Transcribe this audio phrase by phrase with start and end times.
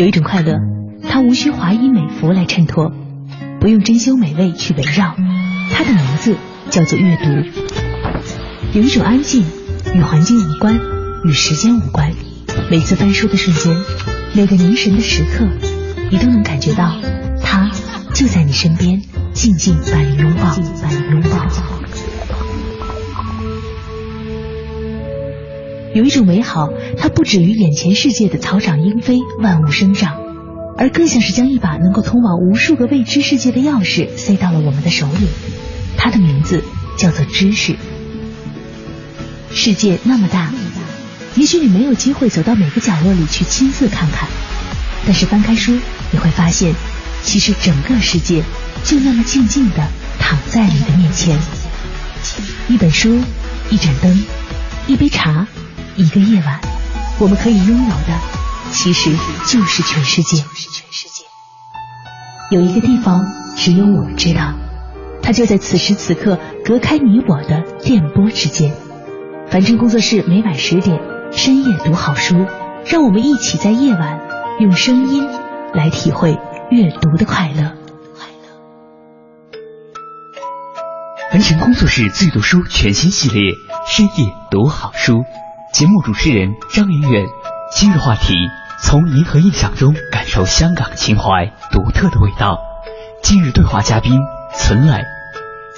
[0.00, 0.54] 有一种快乐，
[1.10, 2.90] 它无需华衣美服来衬托，
[3.60, 5.14] 不用珍馐美味去围绕，
[5.74, 6.36] 它的名字
[6.70, 7.24] 叫做阅读。
[8.72, 9.44] 有一种安静，
[9.92, 10.80] 与环境无关，
[11.22, 12.14] 与时间无关。
[12.70, 13.76] 每次翻书的瞬间，
[14.32, 15.46] 每个凝神的时刻，
[16.10, 16.96] 你都能感觉到，
[17.42, 17.70] 它
[18.14, 19.02] 就在你身边，
[19.34, 21.79] 静静把你拥抱，把你拥抱。
[25.92, 30.20] 有一种美好，它不止于眼前世界的草长莺飞、万物生长，
[30.78, 35.26] 而更像是将一把能够通往无数个未知世界的钥匙塞到了我们的手里。
[35.96, 36.62] 它的名字
[36.96, 37.74] 叫做知识。
[39.52, 40.52] 世界那么大，
[41.34, 44.28] 也许你没有机会走到每个角落里去亲自看看，
[45.04, 45.76] 但是翻开书，
[46.12, 46.72] 你会发现，
[47.24, 48.44] 其实整个世界
[48.84, 49.88] 就那么静静的
[50.20, 51.36] 躺在你的面前。
[52.68, 53.18] 一本书，
[53.70, 54.22] 一盏灯，
[54.86, 55.48] 一杯茶。
[56.00, 56.58] 一个夜晚，
[57.18, 58.18] 我们可以拥有的，
[58.72, 59.10] 其实
[59.46, 60.42] 就是全世界。
[62.50, 64.54] 有一个地方，只有我知道，
[65.22, 68.74] 它就在此时此刻，隔开你我的电波之间。
[69.50, 70.98] 凡尘工作室每晚十点，
[71.32, 72.46] 深夜读好书，
[72.86, 74.20] 让我们一起在夜晚
[74.58, 75.28] 用声音
[75.74, 76.38] 来体会
[76.70, 77.74] 阅读的快乐。
[81.30, 83.52] 凡尘工作室最读书全新系列，
[83.86, 85.24] 深夜读好书。
[85.72, 87.26] 节目主持人张云远，
[87.72, 88.34] 今日话题：
[88.82, 92.58] 从银河印象中感受香港情怀独特的味道。
[93.22, 94.18] 今日对话嘉宾：
[94.52, 95.00] 存磊。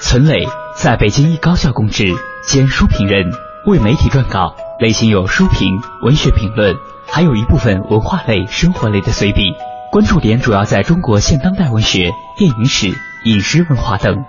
[0.01, 2.07] 存磊在北京一高校供职，
[2.47, 3.33] 兼书评人，
[3.67, 5.69] 为媒体撰稿，类型有书评、
[6.03, 6.75] 文学评论，
[7.07, 9.53] 还有一部分文化类、生活类的随笔。
[9.93, 12.89] 关注点主要在中国现当代文学、电影史、
[13.27, 14.25] 饮食文化等。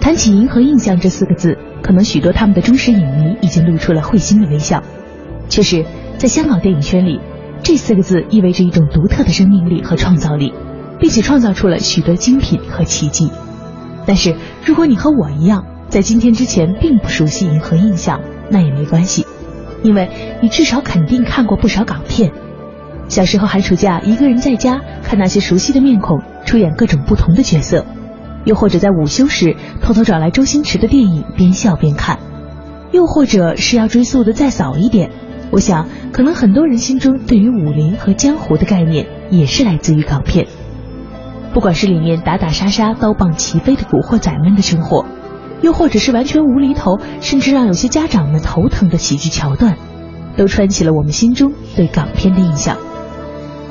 [0.00, 1.58] 谈起银河印象这四个字。
[1.82, 4.82] 可能许多他们的忠实影迷已经露出了会心的微笑。
[5.48, 5.84] 确实，
[6.16, 7.20] 在香港电影圈里，
[7.62, 10.54] 这四个字意味着一种独特的生命力和创造力，
[10.98, 13.30] 并且创造出了许多精品和奇迹。
[14.06, 14.34] 但是，
[14.64, 18.20] 如果你和我一样，在今天之前并不熟悉银河印象，
[18.50, 19.26] 那也没关系，
[19.82, 20.08] 因为
[20.40, 22.32] 你至少肯定看过不少港片。
[23.08, 27.84] 小时候寒暑假一个人在家看那些熟悉的面孔出演各种不同的角色。
[28.44, 32.18] 又或者在午休时偷偷找来周星驰的电影边笑边看，
[32.90, 35.10] 又或者是要追溯的再早一点，
[35.50, 40.46] 我想可能很多人心中对于武林和江湖的概念也是来自于港片。
[41.54, 45.04] 不管是里面打打杀杀、刀棒齐飞的古惑仔们的生活，
[45.60, 49.76] 又或者是完全无厘头，甚至让有些家长们头疼的喜剧桥段，
[50.36, 52.78] 都串起了我们心中对港片的印象。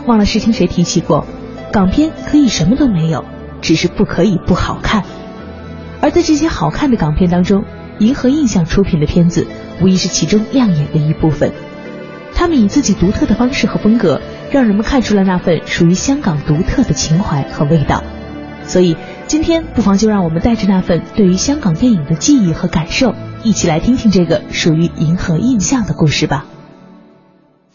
[0.06, 1.26] 忘了是听谁提起过，
[1.72, 3.26] 港片可以什么都没有。
[3.62, 5.04] 只是不可以不好看，
[6.02, 7.64] 而在这些好看的港片当中，
[8.00, 9.48] 银河印象出品的片子
[9.82, 11.54] 无疑是其中亮眼的一部分。
[12.34, 14.20] 他们以自己独特的方式和风格，
[14.52, 18.04] 让人们看出了那份属于香港独特的情怀和味道。
[18.64, 18.96] 所以
[19.28, 26.46] 今天不妨就让我们带着那份对于香港电影的记忆和感受，一起来听听这个属于银河印象的故事吧。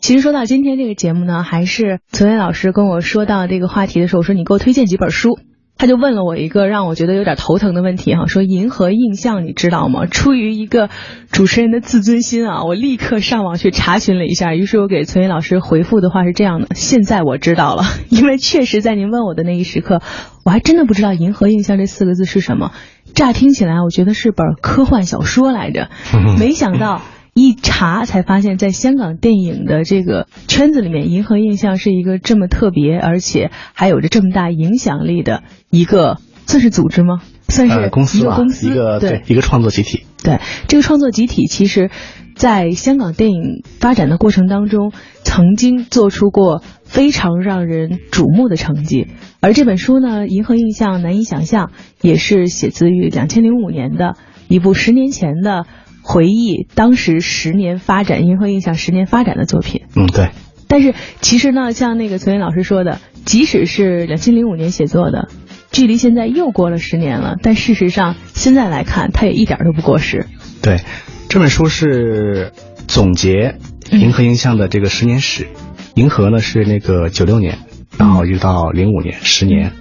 [0.01, 5.39] 其实说到今天这个节目呢，还是存伟老师跟我说到这个话题的时候，我说你给我推荐几本书。
[5.78, 10.06] 他就问了我一个让我觉得有点头疼的问题哈，说《银河印象》你知道吗？
[10.06, 10.88] 出于一个
[11.31, 14.54] 主持人的自尊心啊，我立刻上网去查询了一下。
[14.54, 20.00] 于是我给崔云老师回复的话是这样的：现在我知道了， 因为确实在您问我的那一时刻，
[20.44, 22.72] 我还真的不知道《银河印象》这四个字是什么。
[23.14, 25.91] 乍听起来，我觉得是本科幻小说来着，
[26.38, 27.03] 没想到。
[27.39, 36.17] 一查才发现，在香港电影的这个圈子里面，银河印象是一个这么特别，而且还有着这么大影响力的一个，
[36.47, 37.21] 算是组织吗？
[37.47, 40.05] 算是公司吧，一个对一个创作集体。
[40.25, 41.91] 对这个创作集体，其实
[42.35, 44.91] 在香港电影发展的过程当中，
[45.23, 49.09] 曾经做出过非常让人瞩目的成绩。
[49.41, 51.67] 而这本书呢，《银河印象难以想象》，
[52.01, 54.17] 也是写自于两千零五年的
[54.49, 55.67] 一部十年前的。
[56.09, 59.82] 回忆当时十年发展，银河印象十年发展的作品。
[59.97, 60.31] 嗯，对。
[60.69, 65.29] 但是其实呢，像那个崔云老师说的，即使是两千零五年写作的，
[65.73, 70.26] 距离现在又过了十年了，但事实上现在来看，它也一点都不过时。
[70.62, 70.81] 对，
[71.29, 72.53] 这本书是
[72.87, 73.56] 总结
[73.91, 75.49] 银河印象的这个十年史。
[75.97, 77.58] 银河呢是那个九六年，
[77.99, 79.73] 然后一直到零五年，十年。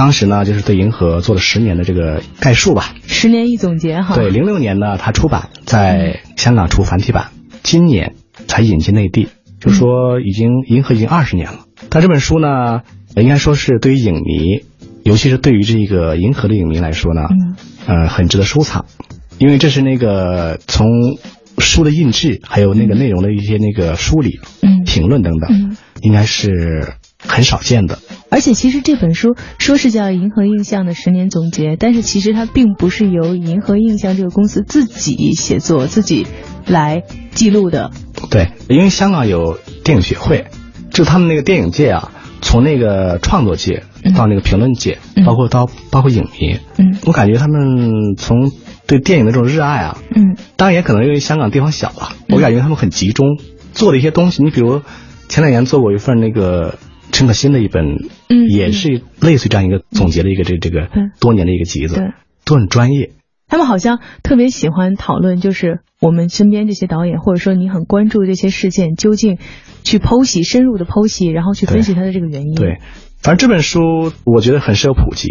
[0.00, 2.94] 当时呢，就是对银河做了十年的这个概述吧。
[3.06, 4.14] 十年一总结哈。
[4.14, 7.32] 对，零六年呢，它出版在香港出繁体版，
[7.62, 8.14] 今年
[8.46, 9.28] 才引进内地，
[9.60, 11.66] 就说已经银河已经二十年了。
[11.90, 12.80] 但这本书呢，
[13.14, 14.64] 应该说是对于影迷，
[15.02, 17.20] 尤其是对于这个银河的影迷来说呢，
[17.86, 18.86] 呃，很值得收藏，
[19.36, 20.86] 因为这是那个从
[21.58, 27.98] 书的印制，还有那个内容的一些那个梳理、嗯评论等等，嗯应该是很少见的。
[28.30, 36.26] 而且其实这本书说是叫《银河印象的十年总结》，但是其实它并不是由银河印象这个公司自己写作、自己
[36.66, 37.90] 来记录的。
[38.30, 40.46] 对，因为香港有电影学会，
[40.90, 45.24] 就他们那个电影界啊，从那个创作界嗯到那个评论界，嗯。
[45.24, 46.96] 包括到包括影迷，嗯。
[47.06, 48.52] 我感觉他们从
[48.86, 50.36] 对电影的这种热爱啊，嗯。
[50.56, 52.36] 当然也可能因为香港地方小了，嗯。
[52.36, 53.26] 我感觉他们很集中，
[53.72, 54.82] 做的一些东西，你比如
[55.28, 56.78] 前两年做过一份那个
[57.20, 57.84] 陈可辛的一本，
[58.30, 62.04] 嗯也是类似于这样一个总结的一个这这个嗯多年的一个集子对，
[62.46, 63.10] 都很专业。
[63.46, 69.36] 他们好像特别喜欢讨论，就是我们身边这些导演，或者说你很关注这些事件，究竟
[69.84, 72.54] 去剖析、深入的剖析，然后去分析它的这个原因。
[72.54, 72.78] 对，
[73.20, 73.80] 反正这本书
[74.24, 75.28] 我觉得很适合普及，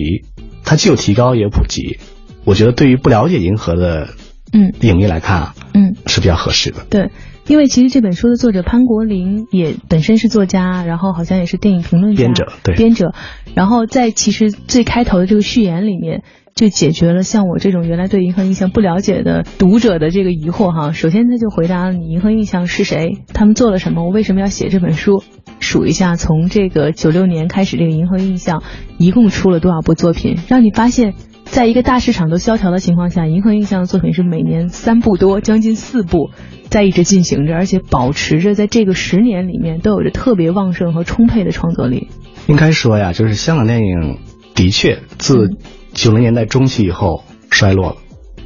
[0.64, 1.98] 它既有提高也有普及。
[2.46, 4.10] 我觉得对于不了解银河的
[4.54, 6.86] 嗯影迷来看啊，嗯，是比较合适的。
[6.88, 7.10] 对，
[7.50, 13.14] 因为其实这本书的作者潘国林也本身是作家，然后好像也是电影评论家、编者对编者，
[13.56, 16.24] 然后在其实最开头的这个序言里面。
[16.56, 20.92] 就解决了像我这种原来对银河印象不了解的读者的这个疑惑哈。
[20.92, 25.24] 首先他就回答了你银河印象是谁，他们做了什么，我为什么要写这本书。
[25.62, 28.62] 数一下，从这个九六年开始，这个银河印象
[28.98, 31.14] 一共出了多少部作品，让你发现，
[31.46, 36.32] 在一个大市场都萧条的情况下，银河印象的作品是每年三部多，将近四部。
[36.70, 42.10] 在一直进行着，而且保持着在这个十年里面都有着特别旺盛和充沛的创作力。
[42.48, 44.20] 应该说呀，就是香港电影
[44.56, 45.50] 的确自
[45.94, 47.96] 九零年代中期以后衰落了。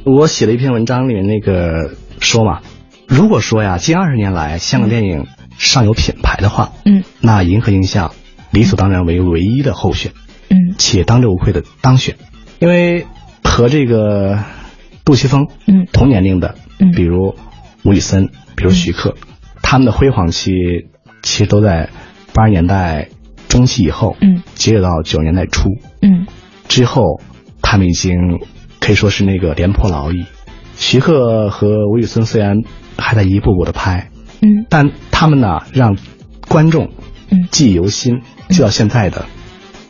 [0.04, 2.60] 我写了一篇文章里面那个说嘛，
[3.06, 7.04] 如果说呀，近二十年来香港电影尚有品牌的话，嗯。
[7.20, 8.12] 那银河映像
[8.50, 10.12] 理所当然为唯一的候选，
[10.50, 10.74] 嗯。
[10.76, 12.16] 且当之无愧的当选，
[12.58, 13.06] 因为
[13.42, 14.38] 和这个
[15.04, 15.86] 杜琪峰嗯。
[15.92, 16.92] 同年龄的，嗯。
[16.92, 17.34] 比如
[17.84, 19.14] 吴宇森，比如徐克，
[19.62, 20.50] 他们的辉煌期
[21.22, 21.90] 其实都在
[22.32, 23.08] 八十年代
[23.48, 24.42] 中期以后，嗯。
[24.54, 25.68] 截止到九十年代初。
[26.00, 26.26] 嗯。
[26.66, 27.20] 之后，
[27.60, 28.40] 他们已经
[28.80, 30.24] 可以说是那个廉颇老矣。
[30.76, 32.56] 徐克和吴宇森虽然
[32.96, 34.10] 还在一步步的拍，
[34.40, 34.66] 嗯。
[34.68, 35.96] 但他们呢让
[36.48, 36.90] 观众
[37.30, 37.48] 嗯。
[37.50, 39.26] 记忆犹新，记到现在的，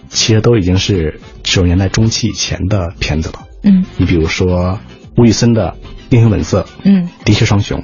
[0.09, 3.47] 其实都已经是九十年代中期以前的片子了。
[3.63, 3.85] 嗯。
[3.97, 4.81] 你比如说
[5.17, 5.77] 吴宇森的
[6.15, 7.81] 《英雄本色》《嗯，的确双雄》，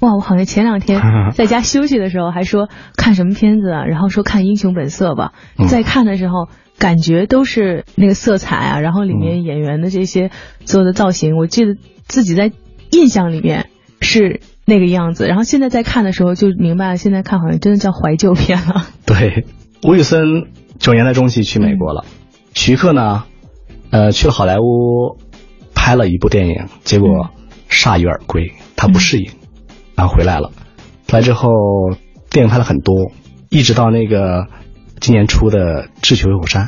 [0.00, 0.14] 哇！
[0.14, 1.00] 我好像前两天
[1.34, 5.32] 在家休息的时候还说看什么片子啊，然后说看《英雄本色》吧。
[5.58, 6.48] 嗯在看的时候，
[6.78, 10.30] 感觉都是那个色彩啊，然后里面演员的这些
[10.64, 11.74] 所有的造型，我记得
[12.06, 12.52] 自己在
[12.90, 13.66] 印象里面
[14.00, 18.86] 是那个样子，然后现在在看的时候就明白了，现在看好像真的叫怀旧片了。
[19.04, 19.44] 对，
[19.82, 20.46] 吴宇森
[20.78, 22.04] 九年代中期去美国了，
[22.54, 23.24] 徐克呢，
[23.90, 25.18] 呃，去了好莱坞
[25.74, 27.30] 拍了一部电影，结果
[27.72, 29.32] 铩羽而归，他不适应，
[29.96, 30.52] 然后回来了。
[31.10, 31.48] 回来之后，
[32.30, 33.12] 电影拍了很多，
[33.50, 34.46] 一直到那个
[35.00, 36.66] 今年出的《智取威虎山》，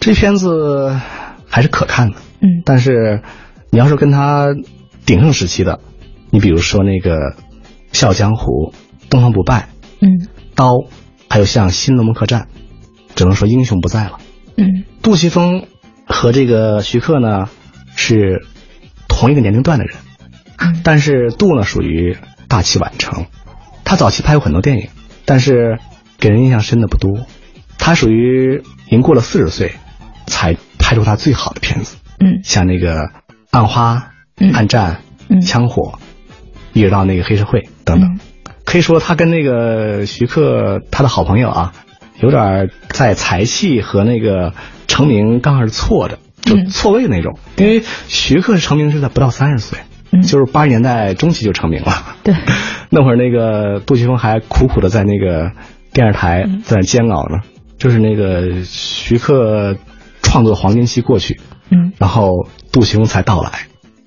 [0.00, 1.00] 这片子
[1.48, 2.16] 还是可看的。
[2.40, 3.22] 嗯但是
[3.70, 4.48] 你要是跟他
[5.06, 5.80] 鼎盛时期的，
[6.30, 7.16] 你比如说那个
[7.92, 8.72] 《笑傲江湖》
[9.08, 9.68] 《东方不败》。
[10.06, 10.72] 嗯刀，
[11.28, 12.42] 还有像《新龙门客栈》，
[13.14, 14.18] 只能说英雄不在了。
[14.56, 15.66] 嗯杜琪峰
[16.06, 17.48] 和这个徐克呢
[17.96, 18.46] 是
[19.08, 20.09] 同一个年龄段的人，嗯
[20.82, 22.16] 但是杜呢属于
[22.48, 23.26] 大器晚成，
[23.84, 24.88] 他早期拍过很多电影，
[25.24, 25.78] 但是
[26.18, 27.26] 给人印象深的不多。
[27.78, 29.72] 他属于已经过了四十岁，
[30.26, 32.40] 才拍出他最好的片子，嗯。
[32.44, 32.96] 像那个
[33.50, 33.96] 《暗花》
[34.38, 34.52] 嗯。
[34.52, 34.94] 暗战》
[35.28, 35.40] 嗯。
[35.40, 35.98] 枪火，
[36.74, 38.10] 一直到那个黑社会等等。
[38.10, 38.20] 嗯。
[38.66, 41.72] 可以说他跟那个徐克他的好朋友啊，
[42.20, 44.52] 有点在才气和那个
[44.86, 46.66] 成名刚好是错的，就嗯。
[46.66, 47.38] 错位那种。
[47.56, 49.78] 因为徐克成名是在不到三十岁，
[50.12, 52.16] 嗯就是八十年代中期就成名了。
[52.22, 52.34] 对，
[52.90, 55.52] 那会儿那个杜琪峰还苦苦的在那个
[55.92, 57.38] 电视台嗯在那煎熬呢，
[57.78, 59.76] 就是那个徐克
[60.22, 61.40] 创作黄金期过去，
[61.70, 63.50] 嗯然后杜琪峰才到来，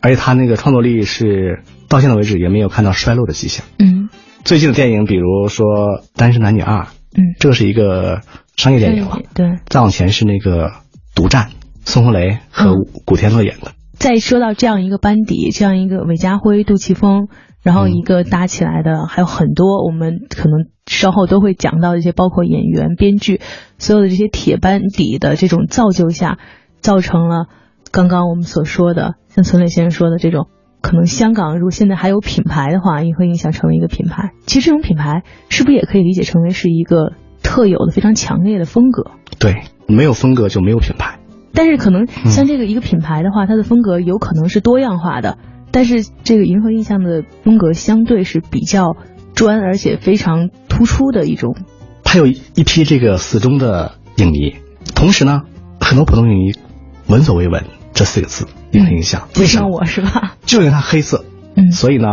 [0.01, 3.65] 而且他那个创作力是到现在为止也没有看到衰落的迹象。
[3.79, 4.09] 嗯
[4.43, 5.65] 最近的电影，比如说
[6.17, 6.81] 《单身男女二》，
[7.15, 8.19] 嗯，这个是一个
[8.57, 9.19] 商业电影了。
[9.33, 9.47] 对。
[9.69, 10.67] 再往前是那个
[11.15, 11.43] 《独占》，
[11.85, 13.71] 孙红雷和嗯古天乐演的。
[14.03, 17.29] 再说到这样一个班底，这样一个韦家辉、杜琪峰，
[17.61, 23.39] 然后一个搭起来的，还有很多我们可能稍后都会讲到一些，包括演员、编剧，
[23.77, 26.37] 所有的这些铁班底的这种造就下，
[26.81, 27.45] 造成了
[27.93, 30.47] 刚刚我们所说的，像孙磊先生说的这种。
[30.81, 34.31] 可能香港如果现在还有品牌的话，也会影响成为一个品牌。
[34.45, 39.11] 其实这种品牌是不是也可以理解成为是一个特有的、非常强烈的风格？
[39.39, 41.19] 对，没有风格就没有品牌。
[41.53, 45.37] 但是可能像这个一个品牌的话，它的风格有可能是多样化的，
[45.71, 48.97] 但是这个银河印象的风格相对是比较
[49.35, 51.55] 专，而且非常突出的一种。
[52.03, 54.55] 它有一批这个死忠的影迷，
[54.95, 55.41] 同时呢，
[55.79, 56.53] 很多普通影迷
[57.07, 60.33] 闻所未闻这四个字银河印象，为什么我是吧？
[60.45, 61.23] 就因为它黑色，
[61.55, 62.07] 嗯，所以呢，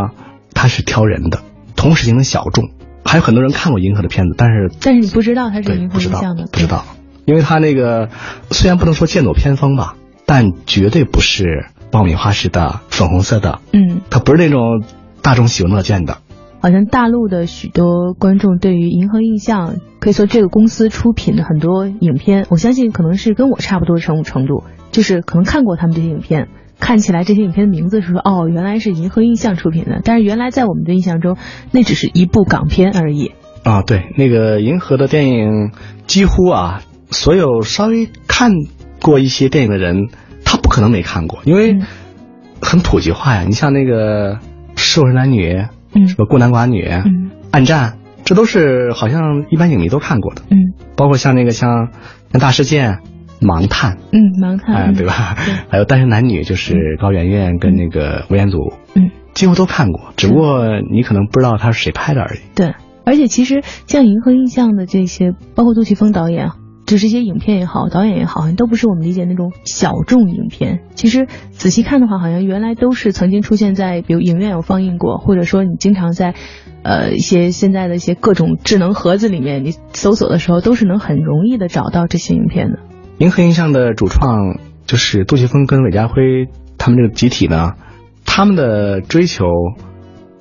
[0.55, 1.41] 它是挑人的，
[1.77, 2.71] 同时形成小众。
[3.03, 6.85] 还有很多人看过银河的片子，但是但是你不知道它是银河印象的，不知道，
[7.31, 8.09] 因为它那个
[8.51, 9.95] 虽然不能说剑走偏锋吧，
[10.27, 14.83] 但绝对不是爆米花式的粉红色的，嗯，它不是那种
[15.23, 16.19] 大众喜闻乐见的。
[16.61, 26.49] 好像大陆的许多观众对于银河印象，可以说这个公司出品的很多影片，我相信可能是跟我差不多的程程度，就是可能看过他们这些影片。
[26.81, 31.37] 看起来这些影片的名字是说哦，原来是银河印象出品的，但是原来在我们的印象中，
[31.71, 33.33] 那只是一部港片而已。
[33.63, 35.73] 啊，对，那个银河的电影
[36.07, 38.53] 几乎啊，所有稍微看
[39.03, 40.09] 过一些电影的人，
[40.45, 41.79] 他不可能没看过，因为
[42.61, 43.43] 很普及化呀。
[43.43, 44.37] 你像那个
[44.77, 45.55] 《瘦身男女》，
[45.95, 47.93] 嗯，什么《孤男寡女》，嗯，《暗战》，
[48.25, 50.43] 这都是好像一般影迷都看过的。
[50.51, 50.57] 嗯，
[50.97, 51.71] 包括像那个像
[52.33, 52.93] 《像大事件》。
[53.43, 55.35] 盲探，嗯，盲探，哎，对吧？
[55.71, 62.41] 还有单身男女，就是高圆圆跟那个吴彦祖，嗯，几乎都看过，只不过你可能不知道他是谁拍的而已。
[62.55, 62.75] 对，
[63.07, 66.51] 而且其实像银河印象的这些，包括杜琪峰导演，
[66.91, 70.81] 就这些影片也好，导演也好，好像都不是我们理解那种小众影片。
[70.97, 76.35] 其实仔细看的话，好像原来都是曾经出现在，比如影院有放映过，或者说你经常在，
[76.83, 82.81] 呃，一些现在的一些各种智能盒子里面，你搜索的时候都是能很容易的找到这些影片的。
[83.19, 87.75] 银河印象的主创就是杜琪峰跟韦家辉他们这个集体呢，
[88.25, 89.47] 他们的追求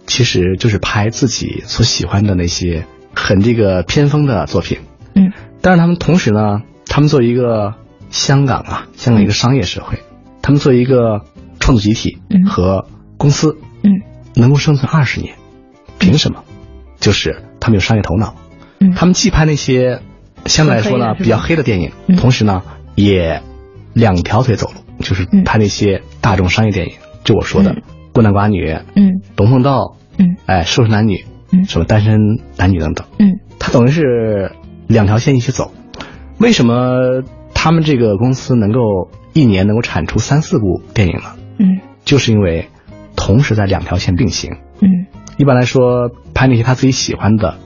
[0.08, 4.80] 其实就是拍自己所喜欢的那些很这个偏锋的作品。
[5.14, 7.76] 嗯，但是他们同时呢，他们作为一个
[8.10, 10.00] 香港啊，香港一个商业社会，
[10.42, 11.22] 他们作为一个
[11.60, 12.86] 创作集体和
[13.18, 13.92] 公司，嗯，
[14.36, 15.36] 能够生存二十年，
[15.98, 16.44] 凭什么？
[17.00, 18.36] 就是他们有商业头脑。
[18.80, 20.02] 嗯，他们既拍那些。
[20.46, 22.64] 相对来说呢，比较黑的电影，同时呢，
[22.96, 23.44] 也
[23.94, 26.94] 两条腿走路，就是拍那些大众商业电影。
[27.26, 27.74] 就我说的
[28.14, 29.04] 《孤男寡女》，嗯，
[29.36, 29.80] 《龙凤道》，
[30.18, 31.16] 嗯，哎，《瘦身男女》，
[31.52, 34.54] 嗯，什么单身男女等等，嗯，他等于是
[34.90, 35.72] 两条线一起走。
[36.40, 37.22] 为什么
[37.54, 38.80] 他们这个公司能够
[39.34, 41.36] 一年能够产出三四部电影呢？
[41.60, 42.70] 嗯，就是因为
[43.16, 44.58] 同时在两条线并行。
[44.82, 45.06] 嗯，
[45.38, 47.58] 一般来说，拍那些他自己喜欢的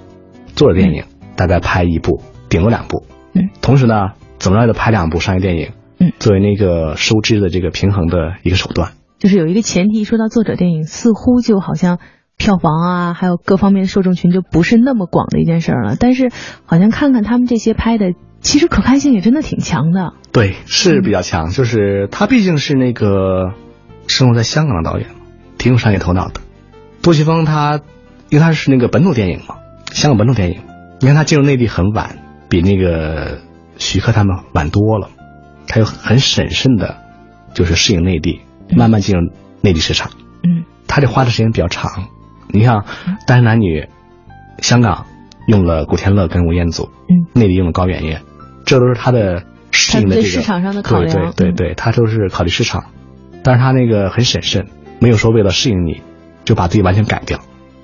[0.55, 1.05] 作的电影，
[1.37, 2.21] 大概拍一部。
[2.49, 8.91] 顶多两部，嗯，同时呢，怎么着也得拍两部商业电影，嗯，作为那个收支的这个平衡的一个手段。
[9.17, 11.99] 就是有一个前提，说到作者电影，似乎就好像
[12.43, 15.95] 票房啊，还有各方面受众群就不是那么广的一件事儿了。
[15.97, 16.29] 但是
[16.65, 20.13] 好像看看他们这些拍的，其实可看性也真的挺强的。
[20.33, 21.51] 对，是比较强。
[21.51, 23.53] 就是他毕竟是那个
[24.07, 25.07] 生活在香港的导演，
[25.57, 26.41] 挺有商业头脑的。
[27.01, 27.79] 杜琪峰他，
[28.27, 29.55] 因为他是那个本土电影嘛，
[29.93, 30.59] 香港本土电影，
[30.99, 32.17] 你看他进入内地很晚。
[32.49, 33.39] 比那个
[33.77, 35.09] 徐克他们晚多了，
[35.65, 36.97] 他又很审慎的，
[37.55, 38.41] 就是适应内地，
[38.75, 39.31] 慢慢进入
[39.61, 40.11] 内地市场。
[40.43, 42.09] 嗯，他这花的时间比较长。
[42.53, 42.81] 你像
[43.25, 43.81] 《单身男女》，
[44.59, 45.07] 香港
[45.47, 48.21] 用了古天乐跟吴彦祖，嗯，内地用了高圆圆，
[48.63, 49.41] 这都是他的
[49.71, 51.33] 适应的这个市场上的考量。
[51.33, 52.85] 对对对对，他都是考虑市场，
[53.43, 54.67] 但是他那个很审慎，
[54.99, 56.01] 没有说为了适应你，
[56.45, 57.39] 就把自己完全改掉。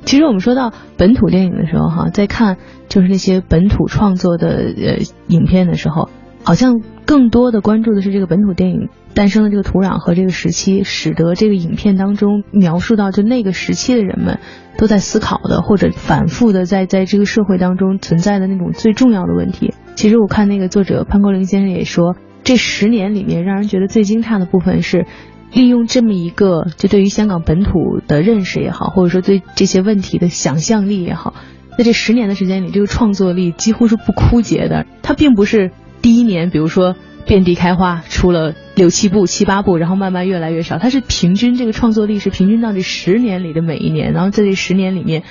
[0.05, 2.57] 其实我们说到本土电影的时候，哈，在看
[2.89, 4.97] 就是那些本土创作的呃
[5.27, 6.09] 影片的时候，
[6.43, 14.39] 好像更多的关注的是这个本土电影诞生的这个土壤和这个时期，使得这个影片当中描述到就那个时期的人们
[14.77, 19.73] 都在思考的或者反复的在在这个社会当中存在的那种最重要的问题。
[19.95, 25.05] 其实我看那个作者潘国林先生也说，这十年里面让人觉得最惊诧的部分是。
[25.51, 31.33] 利用这么一个，就对于香港本土的认识也好，或者说对这些问题的想象力也好，
[31.75, 34.85] 在这十年的时间里，这个创作力几乎是不枯竭的。
[35.01, 40.77] 它并不是第一年，比如说遍地开花出了六七部、七八部，然后慢慢越来越少。
[40.77, 45.23] 它是平均这个创作力是平均到这十年里的每一年，然后在这十年里面，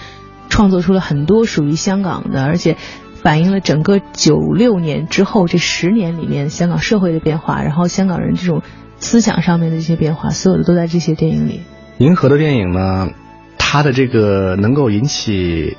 [0.48, 2.76] 创作出了很多属于香港的，而且
[3.14, 8.62] 反映了整个九六年之后这十年里面香港社会的变化，然后香港人这种。
[9.00, 11.60] 思想上面的这些变化，所有的都在这些电影里。
[11.98, 13.10] 银河的电影呢，
[13.56, 15.76] 它的这个能够引起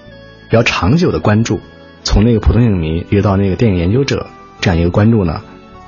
[0.50, 1.60] 比较长久的关注，
[2.06, 4.28] 从那个普通影迷一直到那个电影研究者
[4.62, 5.42] 这样一个关注呢，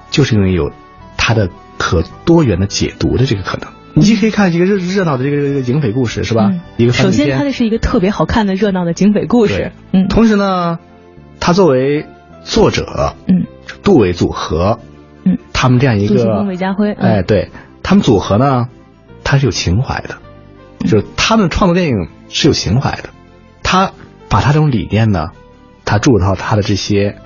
[0.09, 0.71] 就是因为有
[1.17, 3.69] 它的可多元的解读的这个可能。
[3.93, 6.53] 你既可以看一个热热闹的这个这个警匪故事，是吧？
[6.77, 9.73] 一个首先，它的是一个特别好看的热闹的警匪故事。
[9.91, 10.07] 嗯。
[10.07, 10.79] 同时呢，
[11.39, 12.05] 它作为
[12.43, 13.45] 作者，嗯，
[13.83, 14.79] 杜伟组合。
[15.23, 17.51] 嗯，他们这样一个，韦家辉，哎，对
[17.83, 18.69] 他们组合呢，
[19.23, 20.17] 他是有情怀的，
[20.79, 23.09] 就是他们创作电影是有情怀的，
[23.61, 23.91] 他
[24.29, 25.27] 把他这种理念呢，
[25.85, 27.17] 他注入到他的这些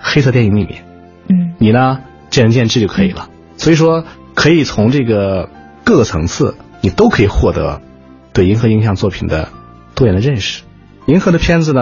[0.00, 0.84] 黑色电影里面，
[1.28, 2.00] 嗯你呢
[2.30, 3.28] 见仁见智就可以了。
[3.56, 5.48] 所以说，可以从这个
[5.84, 7.80] 各个层次，你都可以获得
[8.32, 9.48] 对银河映像作品的
[9.94, 10.62] 多元的认识。
[11.06, 11.80] 银河的片子呢，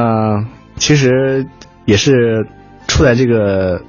[0.76, 1.46] 其实
[1.84, 2.46] 也是
[2.88, 3.82] 处在这个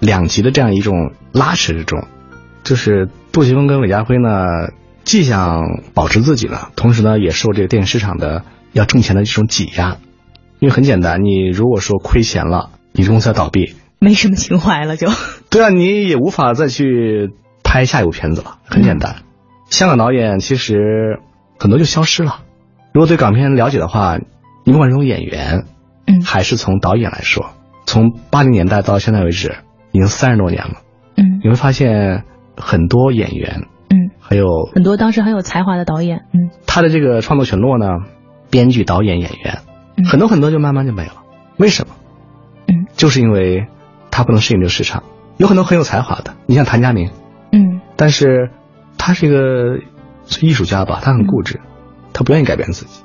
[0.00, 2.06] 两极的这样一种拉扯之中，
[2.64, 4.28] 就是杜琪峰跟韦家辉呢，
[5.04, 9.98] 既想保持自己呢，同时呢也受这个电影市场的要挣钱的这种挤压。
[10.60, 15.08] 因为很简单，你如果说亏钱了，你公司要倒闭，没什么情怀了就。
[15.50, 17.30] 对啊，你也无法再去
[17.64, 18.58] 拍下一部片子了。
[18.64, 19.16] 很简单，
[19.70, 21.20] 香港导演其实
[21.58, 22.40] 很多就消失了。
[22.92, 24.18] 如果对港片了解的话，
[24.64, 25.66] 你不管是从演员，
[26.06, 27.50] 嗯还是从导演来说，
[27.86, 29.56] 从八零年代到现在为止，
[29.92, 30.74] 已经三十多年了。
[31.16, 32.24] 嗯你会发现
[32.56, 37.86] 很多演员，嗯，还有很多当时很有才华的导演，嗯他的这个创作群落呢，
[38.50, 39.58] 编剧、导演、演员，
[39.96, 41.22] 嗯很多很多就慢慢就没了。
[41.56, 41.94] 为什么？
[42.68, 43.66] 嗯就是因为
[44.18, 45.04] 他不能适应这个市场。
[45.36, 47.12] 有很多很有才华的，你像谭家明，
[47.52, 48.50] 嗯但是
[48.98, 49.78] 他是一个
[50.26, 51.60] 是艺术家吧，他很固执，
[52.12, 53.02] 他不愿意改变自己。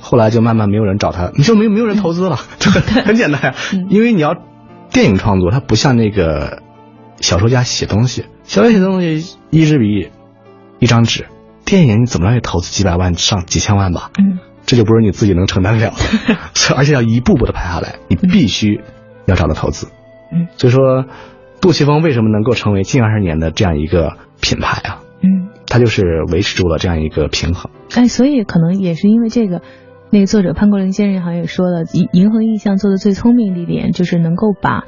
[0.00, 4.34] 后来就慢慢没有人找他，你说没有没有人投资了， 这很 很简单呀、嗯因为你要
[4.90, 6.62] 电影创作，它不像那个
[7.20, 10.10] 小说家写东西，小说写东西一支笔
[10.80, 11.26] 一张纸，
[11.64, 15.92] 电影你怎么着也投资几百万上几千万吧，嗯这就不是你自己能承担了的，
[16.76, 18.80] 而且要一步步的拍下来，你必须
[19.26, 19.86] 要找到投资。
[20.32, 21.06] 嗯所以说，
[21.60, 25.02] 杜琪峰为什么能够成为近二十年的这样一个品牌啊？
[25.22, 27.70] 嗯，他就是维持住了这样一个平衡。
[27.94, 29.62] 哎，所以可能也是因为这个，
[30.10, 34.84] 那个作者潘国林先生好像也说了，银银河印象做的最聪明的一点就是能够把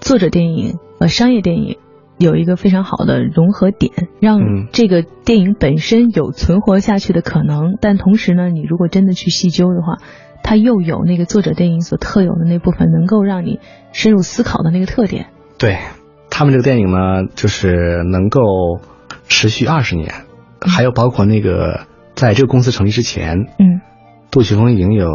[0.00, 1.78] 作者电影和商业电影
[2.18, 9.98] 有一个非常好的融合点，让嗯这个电影本身有存活下去的可能，但同时呢，你如果真的去细究的话，
[10.42, 13.60] 它又有那个作者电影所特有的那部分能够让你
[13.92, 15.26] 深入思考的那个特点。
[15.58, 15.78] 对
[16.30, 18.40] 他们这个电影呢，就是能够
[19.28, 20.12] 持续二十年，
[20.60, 23.80] 还有包括那个在这个公司成立之前，嗯
[24.30, 25.08] 杜琪峰已经有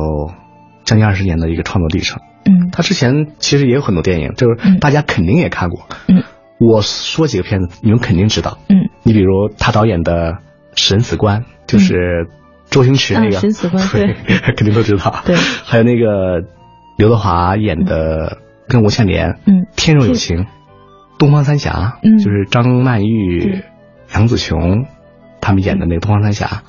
[0.84, 2.22] 将近二十年的一个创作历程。
[2.46, 5.88] 嗯他之前其实也有很多电影，就是嗯大家肯定也看过。
[6.08, 6.24] 嗯
[6.60, 8.60] 我说几个片子，你们肯定知道。
[8.70, 10.34] 嗯你比如他导演的
[10.76, 12.28] 《审死官》，就是
[12.76, 14.14] 周星驰那个，啊死官对，
[14.58, 15.24] 肯定都知道。
[15.26, 15.38] 对。
[15.38, 16.46] 还有那个
[16.98, 20.40] 刘德华演的跟吴倩莲，嗯天若有情》，
[21.18, 22.18] 东方三侠，嗯。
[22.18, 23.64] 就是张曼玉、
[24.14, 24.88] 杨紫琼
[25.40, 26.64] 他们演的那个东方三侠，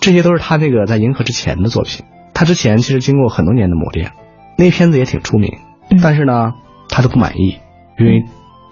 [0.00, 2.04] 这些都是他那个在银河之前的作品。
[2.34, 4.10] 他之前其实经过很多年的磨练，
[4.58, 6.00] 那片子也挺出名，嗯。
[6.02, 6.54] 但是呢，
[6.88, 7.60] 他都不满意，
[7.96, 8.24] 因为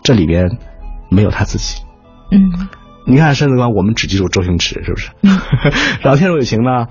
[0.03, 0.59] 这里边
[1.11, 1.85] 没有他自己。
[2.33, 2.51] 嗯
[3.06, 5.10] 你看《审死关》，我们只记住周星驰，是不是？
[5.22, 5.30] 嗯
[6.02, 6.88] 然后《天若有情》呢，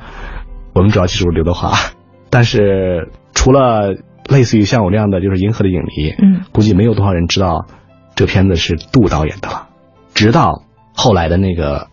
[0.74, 1.74] 我们主要记住刘德华，
[2.30, 3.95] 但是除了
[4.30, 7.65] 类似于像我这样的就是银河的影迷，嗯估计没有多少人知道
[8.15, 9.69] 这片子是杜导演的了。
[10.13, 11.80] 直到后来的那个《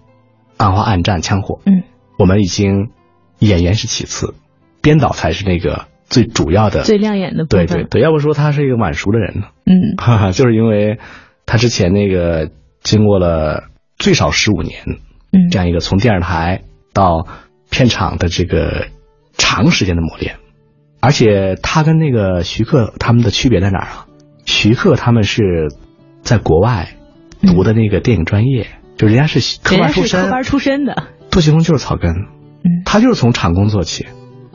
[0.57, 1.83] 暗花暗战枪火》，嗯
[2.19, 2.91] 我们已经
[3.39, 4.35] 演员是其次，
[4.83, 6.83] 编导才是那个最主要的。
[6.83, 7.67] 最亮眼的部分。
[7.67, 10.99] 对对对，要不说他是一个晚熟的人呢，嗯哈哈， 就是因为
[11.47, 12.51] 他之前那个
[12.83, 13.65] 经过了
[13.99, 14.81] 最少十五年
[15.33, 15.51] 嗯。
[15.51, 17.27] 这样一个从电视台到
[17.71, 18.87] 片场的这个
[19.37, 20.37] 长时间的磨练，
[21.01, 24.07] 而且他跟那个徐克他们的区别在哪儿啊？
[24.47, 25.69] 徐克他们是
[26.23, 26.89] 在国外
[27.43, 30.95] 读的那个电影专业，就人家是科班出身，科班出身的。
[31.31, 32.11] 杜琪峰就是草根，
[32.65, 32.83] 嗯。
[32.85, 34.07] 他就是从厂工做起，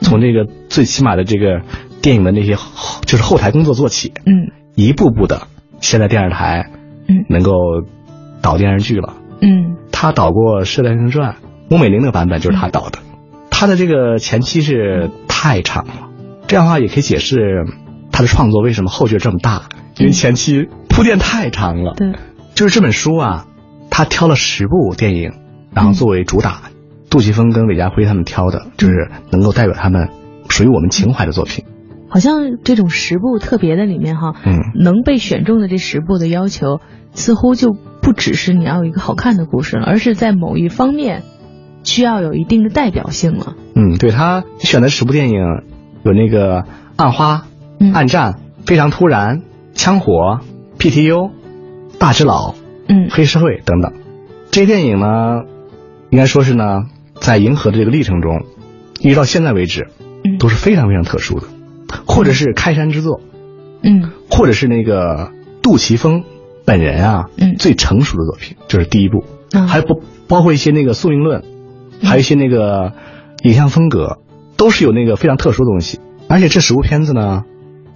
[0.01, 1.61] 从这个最起码的这个
[2.01, 4.51] 电影的那些后就是后台工作做起，嗯。
[4.75, 5.47] 一步步的，
[5.79, 6.71] 现在电视台
[7.07, 7.25] 嗯。
[7.29, 7.51] 能够
[8.41, 9.13] 导电视剧了。
[9.43, 11.33] 嗯他导过《射雕英雄传》，
[11.69, 12.99] 翁美玲那个版本就是他导的。
[13.51, 16.09] 他的这个前期是太长了，
[16.47, 17.65] 这样的话也可以解释
[18.11, 21.93] 他的创作为什么后劲这么大，因为前期铺垫太长了。
[21.95, 22.13] 对
[22.55, 23.45] 就是这本书啊，
[23.89, 25.31] 他挑了十部电影，
[25.73, 26.63] 然后作为主打，
[27.09, 30.09] 杜琪峰跟韦家辉他们挑的，就是能够代表他们
[30.49, 31.65] 属于我们情怀的作品。
[32.13, 34.59] 好像这种十部特别的里面哈，嗯。
[34.79, 36.79] 能被选中的这十部的要求，
[37.13, 41.23] 似乎就不只是你要有一个好看的故事了，而是在某一方面
[41.83, 43.55] 需要有一定的代表性了。
[43.73, 45.39] 嗯，对他选的十部电影
[46.03, 46.61] 有那个
[46.95, 47.37] 《暗花》
[47.79, 48.33] 嗯暗战》
[48.67, 49.37] 非常突然》
[49.73, 50.13] 《枪火》
[50.77, 51.15] 《PTU》
[51.97, 52.51] 《大只佬》
[52.87, 53.91] 嗯黑社会等等。
[54.51, 55.07] 这些电影呢，
[56.11, 56.83] 应该说是呢，
[57.15, 58.45] 在银河的这个历程中，
[58.99, 59.87] 一直到现在为止，
[60.23, 60.37] 嗯。
[60.37, 61.47] 都是非常非常特殊的，
[62.05, 63.21] 或者是开山之作，
[63.81, 66.23] 嗯或者是那个杜琪峰
[66.65, 71.43] 本人啊，嗯最成熟的作品就是第一部，嗯还不包括一些那个宿命论，
[72.01, 72.93] 还有一些那个
[73.43, 74.19] 影像风格，
[74.57, 75.99] 都是有那个非常特殊的东西。
[76.27, 77.43] 而且这十部片子呢，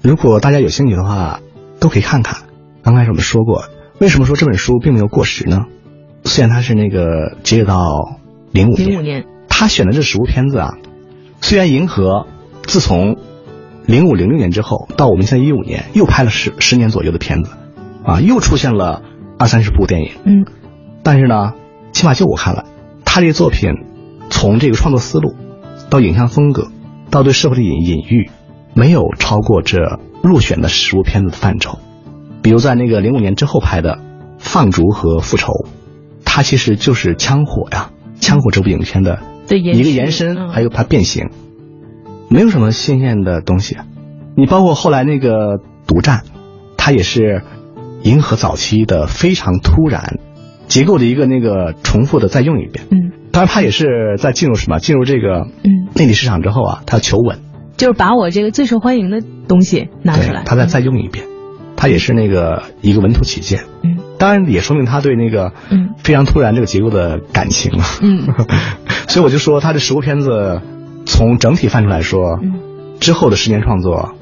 [0.01, 1.39] 如果大家有兴趣的话，
[1.79, 2.43] 都可以看看。
[2.83, 3.63] 刚开始我们说过，
[3.99, 5.65] 为什么说这本书并没有过时呢？
[6.23, 8.19] 虽然它是那个截止到
[8.51, 10.73] 零五年，零五年，他选的这十部片子啊，
[11.41, 12.27] 虽然银河
[12.63, 13.17] 自从
[13.87, 17.51] 零五零六年之后到我们现在一五年又拍了十十年左右的片子，
[18.03, 19.01] 啊，又出现了
[19.39, 20.45] 二三十部电影，嗯，
[21.03, 21.53] 但是呢，
[21.93, 22.65] 起码就我看来，
[23.05, 23.71] 他这些作品
[24.29, 25.35] 从这个创作思路
[25.89, 26.67] 到影像风格
[27.09, 28.29] 到对社会的隐隐喻，
[28.73, 31.79] 没有超过这入选的十部片子的范畴。
[32.41, 33.93] 比如在那个零五年之后拍的
[34.37, 35.53] 《放逐》和《复仇》，
[36.25, 39.19] 它其实就是《枪火》呀，《枪火》这部影片的
[39.49, 40.49] 一个续延伸，嗯。
[40.49, 41.29] 还有它变形，
[42.29, 43.77] 没有什么新鲜的东西。
[44.35, 46.19] 你包括后来那个《独占》，
[46.77, 47.41] 它也是
[48.03, 50.19] 银河早期的非常突然
[50.67, 52.85] 结构的一个那个重复的再用一遍。
[52.91, 53.11] 嗯。
[53.31, 54.79] 当然，它也是在进入什么？
[54.79, 57.39] 进入这个嗯，内地市场之后啊，它求稳，
[57.77, 61.25] 就是把我这个最受欢迎的东西拿出来，它再再用一遍，
[61.75, 63.61] 它也是那个一个稳妥起见。
[63.83, 63.97] 嗯。
[64.17, 65.89] 当然也说明他对那个嗯。
[65.99, 67.83] 非常突然这个结构的感情了。
[68.01, 68.27] 嗯。
[69.07, 70.61] 所以我就说他这十部片子
[71.07, 72.59] 从整体范畴来说，嗯，
[72.99, 74.13] 之后的十年创作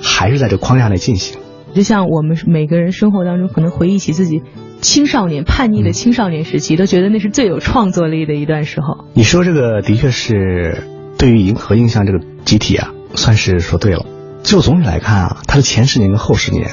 [0.00, 1.38] 还是在这框架内进行。
[1.74, 4.42] 就像我们每个人生活当中可能回忆起自己
[4.80, 9.04] 青少年叛逆的青少年时期，都觉得那是最有创作力的一段时候。
[9.14, 10.82] 你说这个的确是
[11.16, 14.06] 对于银河印象这个集体啊，算是说对了。
[14.42, 16.70] 就总体来看啊，它的前十年跟后十年，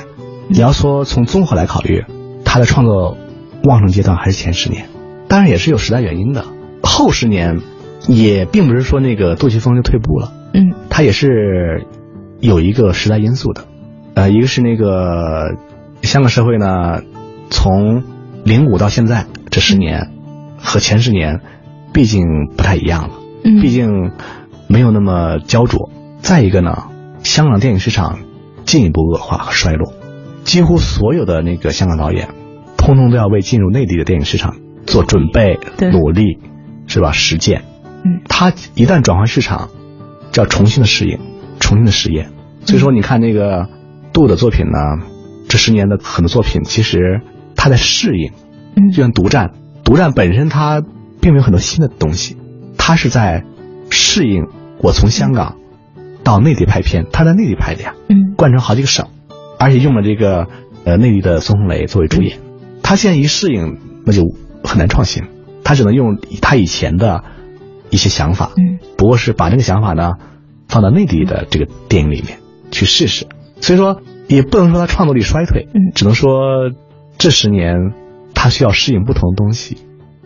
[0.48, 2.06] 你要说从综合来考虑，
[2.46, 3.18] 它的创作
[3.66, 4.88] 旺盛阶段还是前十年，
[5.28, 6.46] 当然也是有时代原因的。
[6.82, 7.60] 后十年
[8.08, 11.86] 也并不是说那个杜琪峰就退步了，嗯他也是
[12.40, 13.66] 有一个时代因素的，
[14.16, 15.56] 呃，一个是那个
[16.02, 17.02] 香港社会呢，
[17.50, 18.04] 从
[18.44, 20.12] 零五到现在这十年
[20.58, 21.42] 和前十年，
[21.94, 22.24] 毕竟
[22.56, 24.12] 不太一样了，嗯，毕竟
[24.68, 25.90] 没有那么焦灼。
[26.20, 26.86] 再一个呢，
[27.24, 28.20] 香港电影市场
[28.66, 29.94] 进一步恶化和衰落，
[30.44, 32.30] 几乎所有的那个香港导演，
[32.78, 36.40] 通通都要为进入内地的电影市场做准备、对努力，
[36.88, 37.12] 是吧？
[37.12, 37.64] 实践。
[38.08, 38.22] 嗯。
[38.30, 39.70] 他一旦转换市场，
[40.32, 41.20] 就要重新的适应，
[41.60, 42.32] 重新的实验。
[42.66, 43.68] 所以说，你看那个
[44.14, 44.80] 杜的作品呢，
[45.48, 47.22] 这十年的很多作品，其实
[47.56, 48.32] 他在适应，
[48.76, 48.90] 嗯。
[48.92, 49.48] 就像《独占》，
[49.84, 50.82] 《独占》本身它
[51.22, 52.38] 并没有很多新的东西，
[52.78, 53.44] 它是在
[53.90, 54.48] 适应
[54.80, 55.58] 我从香港
[56.24, 58.36] 到内地拍片，他在内地拍的呀，嗯。
[58.36, 59.08] 贯穿好几个省，
[59.58, 60.48] 而且用了这个
[60.84, 62.38] 呃内地的孙红雷作为主演。
[62.84, 64.24] 他现在一适应，那就
[64.64, 65.24] 很难创新，
[65.64, 67.24] 他只能用他以前的
[67.90, 70.14] 一些想法，嗯不过是把这个想法呢
[70.68, 72.40] 放到内地的这个电影里面
[72.72, 73.28] 去试试。
[73.62, 76.72] 所以说，也不能说他创作力衰退，嗯只能说
[77.18, 77.76] 这十年
[78.34, 79.78] 他需要适应不同的东西，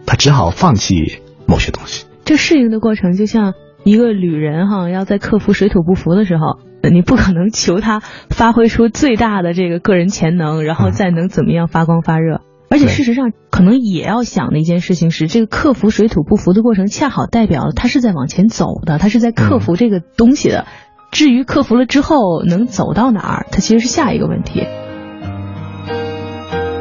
[0.06, 2.06] 他只好放弃某些东西。
[2.26, 12.42] 这适应的过程就像一个旅人哈，要在克服水土不服的时候，你不可能求他发挥出最大的这个个人潜能，然后嗯再能怎么样发光发热。
[12.72, 20.66] 而且事实上，可能也要想的一件事情是，这个克服水土不服的过程，恰好代表了他是在往前走的，他是在克服这个东西的。
[21.12, 24.66] 至于克服了之后能走到哪儿，它其实是下一个问题。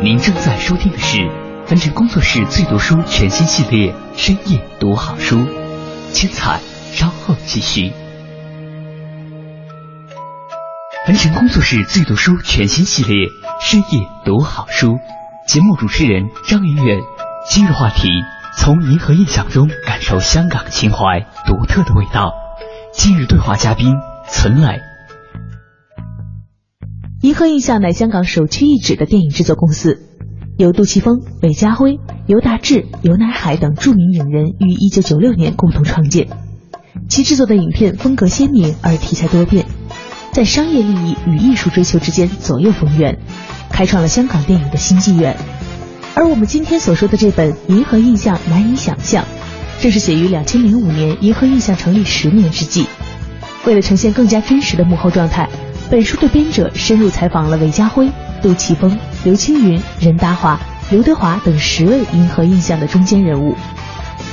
[0.01, 1.29] 您正在收听的是
[1.67, 5.39] 凡尘工作室最读书全新系列《深夜读好书》，
[6.13, 6.61] 精彩
[6.93, 7.91] 稍后继续。
[11.05, 13.27] 凡尘工作室最读书全新系列
[13.61, 14.93] 《深夜读好书》，
[15.51, 17.01] 节目主持人张云远。
[17.51, 18.09] 今日话题：
[18.57, 22.35] 从银河印象中感受香港情怀独特的味道。
[22.93, 23.97] 今日对话嘉宾
[24.29, 24.79] 岑磊。
[27.21, 30.01] 银河印象乃香港首屈一指的电影制作公司，
[30.57, 36.29] 由杜琪峰、韦家辉、尤达志、尤乃海等著名影人于1996年共同创建。
[37.09, 39.67] 其制作的影片风格鲜明而题材多变，
[40.31, 43.19] 在商业利益与艺术追求之间左右逢源，
[43.81, 45.35] 开创了香港电影的新纪元。
[46.15, 49.25] 而我们今天所说的这本《银河印象难以想象》，
[49.83, 52.85] 正是写于2005年银河印象成立十年之际。
[53.65, 55.49] 为了呈现更加真实的幕后状态，
[55.91, 58.11] 本书的编者深入采访了韦家辉、
[58.43, 63.57] 杜琪峰、刘青云、任达华、刘德华等十位银河印象的中间人物，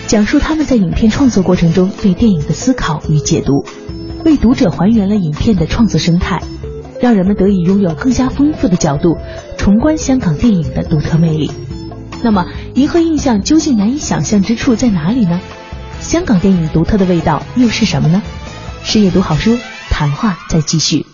[0.08, 3.64] 讲述他们在影片创作过程中对电影的思考与解读，
[4.26, 6.42] 为读者还原了影片的创作生态，
[7.02, 9.18] 让人们得以拥有更加丰富的角度
[9.58, 11.52] 重观香港电影的独特魅力。
[12.24, 15.40] 那么，银河印象究竟难以想象之处在哪里呢？
[16.00, 18.22] 香港电影独特的味道又是什么呢？
[18.84, 19.58] 深夜读好书，
[19.90, 21.06] 谈话再继续。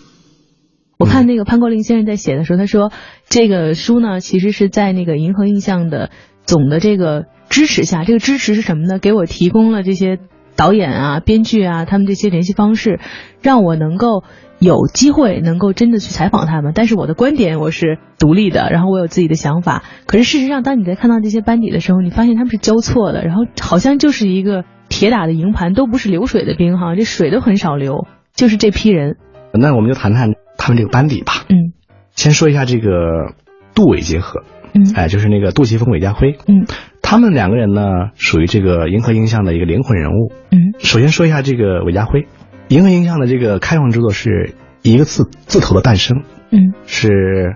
[0.98, 2.92] 我看那个潘国林先生在写的时候，他说
[3.28, 6.12] 这个书呢，其实是在那个银河印象的
[6.46, 9.00] 总的这个支持下，这个支持是什么呢？
[9.00, 10.20] 给我提供了这些
[10.56, 13.00] 导演啊、编剧啊，他们这些联系方式，
[13.42, 14.24] 让我能够
[14.60, 16.72] 有机会能够真的去采访他们。
[16.76, 19.84] 但是我的观点我是独立的，然后我有自己的想法。
[20.06, 29.18] 可是事实上，当你在看到这些班底的时候，你发现他们是交错的，然后好像就是一个铁打的营盘，都不是流水的兵哈，这水都很少流，就是这批人。
[29.54, 31.34] 那我们就谈谈他们这个班底吧。
[31.50, 31.74] 嗯，
[32.16, 32.90] 先说一下这个
[33.76, 34.44] 杜伟结合。
[34.76, 36.38] 嗯，哎，就是那个杜琪峰、韦家辉。
[36.48, 36.66] 嗯，
[37.14, 40.34] 他们两个人呢，属于这个银河映像的一个灵魂人物。
[40.50, 42.28] 嗯，首先说一下这个韦家辉，
[42.70, 46.24] 银河映像的这个开创之作是一个字字头的诞生。
[46.50, 47.56] 嗯，是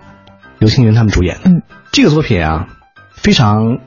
[0.59, 1.49] 刘青云他们主演的。
[1.49, 2.67] 嗯，这个作品啊，
[3.13, 3.79] 非常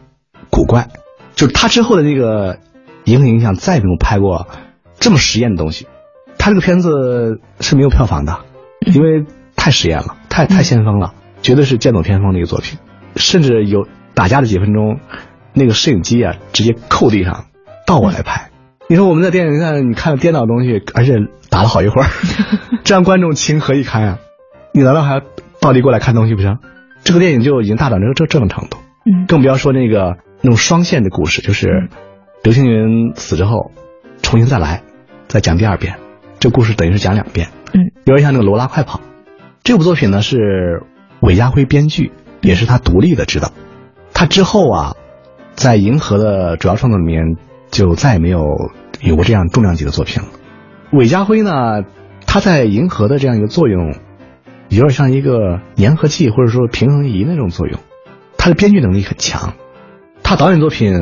[0.51, 0.89] 古怪，
[1.37, 2.59] 就是他之后的这个
[3.05, 4.49] 银河映像再也没有拍过
[4.99, 5.87] 这么实验的东西。
[6.37, 8.41] 他这个片子是没有票房的，
[8.93, 12.81] 因为太实验了，太太先锋了，绝对是剑走偏锋的一个作品。
[13.15, 14.99] 甚至有打架的几分钟，
[15.53, 17.47] 那个摄影机啊，直接扣地上，
[17.87, 18.51] 倒过来拍。
[18.89, 21.15] 你说我们在电影院你看了颠倒的东西，而且
[21.49, 22.09] 打了好一会儿，
[22.85, 24.19] 这让观众情何以堪啊？
[24.73, 25.23] 你难道还要
[25.61, 26.59] 倒地过来看东西不成？
[27.05, 31.89] 这个电影就已经大胆成这这种程度，嗯，更不要说那个那种双线的故事，就是
[32.43, 33.71] 刘青云死之后，
[34.23, 34.83] 重新再来，
[35.29, 35.97] 再讲第二遍，
[36.39, 38.99] 这故事等于是讲两遍，嗯，有点像那个《罗拉快跑》。
[39.63, 40.83] 这部作品呢是
[41.21, 42.13] 韦家辉编剧。
[42.43, 43.53] 也是他独立的指导，
[44.15, 44.97] 他之后啊，
[45.55, 47.37] 在银河的主要创作里面
[47.71, 48.45] 就再也没有
[49.01, 50.29] 有过这样重量级的作品了。
[50.93, 51.85] 韦家辉呢，
[52.27, 53.95] 他在银河的这样一个作用，
[54.69, 57.79] 有点像一个粘合剂或者说平衡仪那种作用。
[58.39, 59.53] 他的编剧能力很强，
[60.23, 60.95] 他导演作品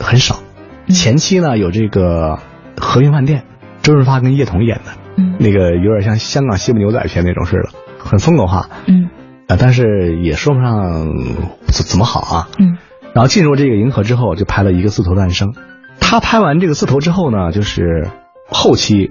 [0.00, 0.40] 很少。
[0.88, 2.38] 前期呢有这个
[2.82, 3.40] 《和平饭店》，
[3.82, 9.10] 周润发跟叶童演的，嗯，那个有点像香港西部牛仔片那种似的，很风格化，嗯。
[9.48, 11.06] 啊，但是也说不上
[11.66, 12.48] 怎怎么好啊。
[12.58, 12.76] 嗯，
[13.18, 15.52] 然后进入这个银河之后，就拍了一个四头诞生。
[15.98, 18.08] 他拍完这个四头之后呢，就是
[18.48, 19.10] 后期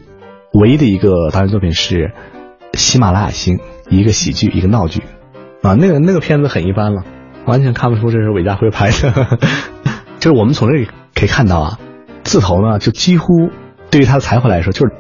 [0.53, 2.13] 唯一的一个导演作品是
[2.77, 3.57] 《喜马拉雅星》，
[3.89, 5.03] 一个喜剧，一个闹剧。
[5.61, 7.03] 啊，那个那个片子很一般了，
[7.45, 9.37] 完全看不出这是韦家辉拍的。
[10.19, 11.79] 就是我们从这里可以看到啊，
[12.23, 13.49] 四头呢，就几乎
[13.91, 14.93] 对于他的才华来说，就是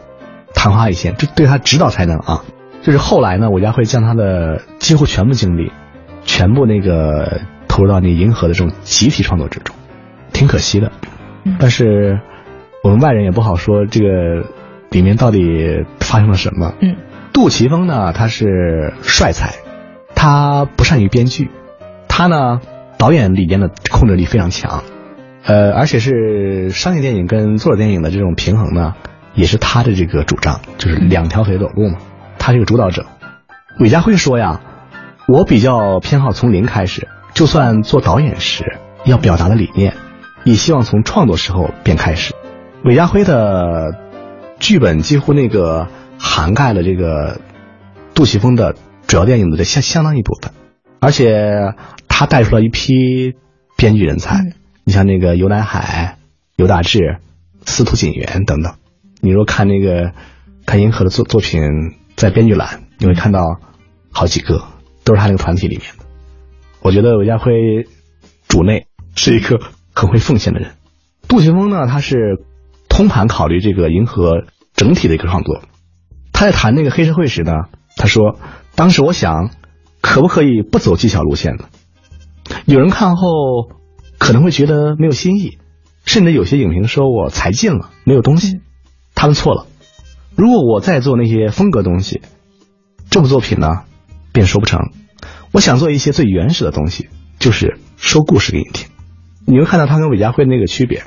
[0.53, 2.43] 昙花一现，这对他指导才能啊。
[2.81, 5.71] 就是后来呢，韦家辉将他的几乎全部精力，
[6.25, 7.39] 全部那个
[7.77, 9.75] 投入到那银河的这种集体创作之中，
[10.33, 10.91] 挺可惜的。
[11.59, 12.19] 但是
[12.83, 14.47] 我们外人也不好说这个
[14.89, 16.73] 里面到底发生了什么。
[16.81, 16.95] 嗯，
[17.33, 19.53] 杜琪峰呢，他是帅才，
[20.15, 21.51] 他不善于编剧，
[22.07, 22.61] 他呢
[22.97, 24.83] 导演理念的控制力非常强，
[25.45, 28.95] 呃，而且是商业电影跟作者电影的这种平衡呢，
[29.35, 31.99] 也是他的这个主张，就是两条腿走路嘛。
[32.39, 33.05] 他是个主导者，
[33.79, 34.61] 韦家辉说呀，
[35.27, 39.93] 我比较偏好从零开始，就算做导演时要表达的理念，
[40.43, 42.33] 也希望从创作时候便开始。
[42.83, 43.95] 韦家辉的
[44.59, 47.39] 剧本几乎那个涵盖了这个
[48.15, 50.51] 杜琪峰的主要电影的相相当一部分，
[50.99, 51.75] 而且
[52.07, 53.35] 他带出了一批
[53.75, 54.39] 编剧人才，
[54.83, 56.17] 你像那个尤乃海、
[56.55, 57.19] 尤大志、
[57.67, 58.73] 司徒锦源等等。
[59.21, 60.11] 你若看那个
[60.65, 61.61] 看银河的作作品。
[62.15, 63.59] 在编剧栏你会看到
[64.11, 64.63] 好几个
[65.03, 66.06] 都是他那个团体里面的。
[66.81, 67.51] 我觉得韦家辉
[68.47, 69.59] 主内是一个
[69.93, 70.75] 很会奉献的人。
[71.27, 72.45] 杜琪峰呢，他是
[72.87, 75.61] 通盘考虑这个银河整体的一个创作。
[76.31, 77.51] 他在谈那个黑社会时呢，
[77.95, 78.39] 他说
[78.75, 79.49] ：“当时我想，
[80.01, 81.65] 可不可以不走技巧路线呢？
[82.65, 83.27] 有人看后
[84.17, 85.57] 可能会觉得没有新意，
[86.05, 88.61] 甚至有些影评说我才劲了，没有东西。
[89.15, 89.65] 他们错了。”
[90.37, 92.21] 如果我再做那些风格东西，
[93.09, 93.81] 这部作品呢，
[94.31, 94.91] 便说不成。
[95.51, 98.89] 我想做一些最原始的东西，就是说故事给你听。
[99.45, 101.03] 你会看到他跟韦家辉那个区别。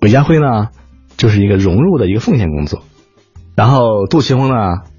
[0.00, 0.68] 韦家辉呢，
[1.16, 2.82] 就是一个融入的一个奉献工作，
[3.54, 4.54] 然后杜琪峰呢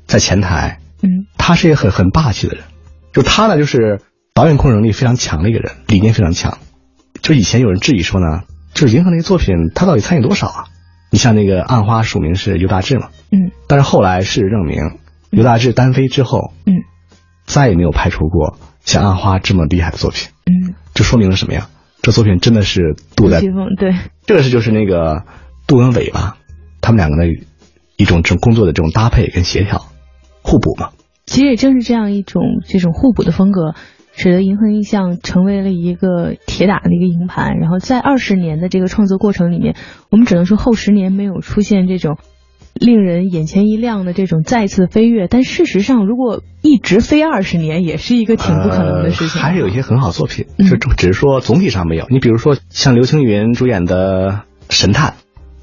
[0.05, 2.63] 在前台，嗯，他是一个很很霸气的人。
[3.11, 4.01] 就他呢，就是
[4.33, 6.57] 导演控制能力非常强的一个人，理念非常强。
[7.21, 8.43] 就以前有人质疑说呢，
[8.73, 10.65] 就是银河那些作品，他到底参与多少啊？
[11.11, 13.09] 你像那个《暗花》，署名是尤大志嘛？
[13.31, 13.51] 嗯。
[13.67, 14.99] 但是后来事实证明，
[15.31, 16.73] 尤大志单飞之后，嗯，
[17.45, 20.29] 再也没有拍出过像《暗花》这么厉害的作品。
[20.45, 20.73] 嗯。
[20.93, 21.67] 这说明了什么呀？
[22.01, 23.41] 这作品真的是杜在。
[23.41, 23.93] 对。
[24.25, 25.23] 这个是就是那个
[25.67, 26.37] 杜跟伟吧，
[26.79, 27.23] 他们两个的
[27.97, 29.87] 一种这种工作的这种搭配跟协调，
[30.41, 30.91] 互补嘛。
[31.25, 33.75] 其实也正是这样一种这种互补的风格。
[34.17, 39.75] 使得银河印象成为了一个铁打的一个营盘，然后在二十年的这个创作过程里面，
[40.09, 42.17] 我们只能说后十年没有出现这种
[42.79, 45.27] 令人眼前一亮的这种再次飞跃。
[45.27, 49.41] 但事实上，如果一直飞二十年，也是一个挺不可能的事情。
[49.41, 52.05] 还是有一些很好作品，就只是说总体上没有。
[52.09, 54.29] 你比如说像刘青云主演的
[54.69, 55.11] 《神探》，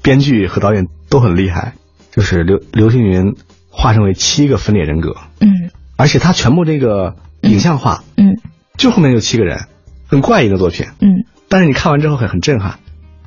[0.01, 1.73] 编剧和导演都很厉害，
[2.11, 3.35] 就是刘刘青云
[3.69, 8.37] 化身为七个分裂人格，嗯而且他全部这个影像化，嗯
[8.75, 9.59] 就后面有七个人，
[10.07, 10.87] 很怪异的作品。
[10.99, 12.79] 嗯但是你看完之后很很震撼，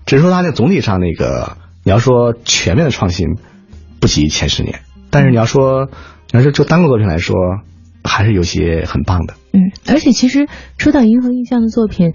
[0.05, 3.37] 只是说他那总体上那个你要说全面的创新
[4.01, 4.81] 不及前十年，
[5.11, 5.87] 但是你要说
[6.31, 7.37] 你要是就单个作品来说，
[8.05, 9.35] 还是有些很棒的。
[9.53, 10.47] 嗯，而且其实
[10.79, 12.13] 说到银河印象的作品，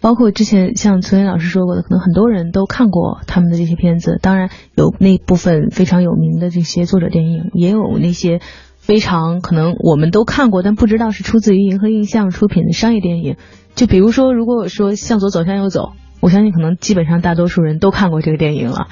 [0.00, 4.18] 包括之前像崔岩老师说过的，可能很多人都看过他们的这些片子。
[4.22, 8.40] 当然有那部分非常有名的这些作者电影，也有那些
[8.78, 13.36] 非常可能我们都看过，但不知道是出自于银河印象出品的商业电影。
[13.74, 18.86] 就比如说，如果我说向左走，向右走，我相信可能基本上大多数人都看过这个电影了。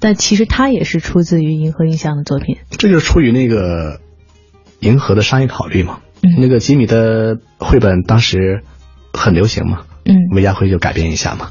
[0.00, 2.56] 但其实它也是出自于银河印象的作品。
[2.70, 4.00] 这就是出于那个
[4.80, 6.00] 银河的商业考虑嘛。
[6.22, 8.62] 嗯那个吉米的绘本当时
[9.12, 11.50] 很流行嘛，嗯韦家辉就改编一下嘛。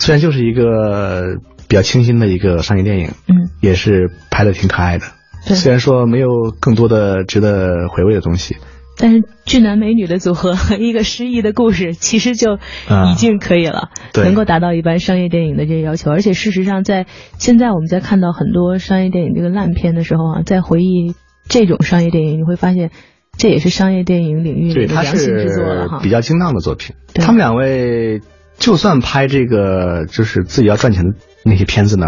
[0.00, 5.06] 虽然就是一个比较清新的一个商业电影，嗯，也是拍的挺可爱的。
[5.46, 8.56] 对虽然说没有更多的值得回味的东西，
[9.00, 16.10] 但是俊男美女的组合和一个诗意的故事，其实就已经可以了，对能够达到一般商业电影的这个要求。
[16.10, 17.06] 而且事实上在，
[17.38, 21.14] 现在我们在看到很多商业电影这个烂片的时候啊，在回忆
[21.48, 22.90] 这种商业电影，你会发现
[23.38, 26.00] 这也是商业电影领域良心之作了哈。
[26.02, 26.94] 比较精当的作品。
[27.14, 28.20] 对他们两位
[28.58, 32.04] 就算拍这个就是自己要赚钱的那些片子呢，